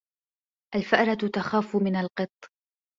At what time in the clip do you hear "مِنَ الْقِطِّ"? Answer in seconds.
1.75-2.35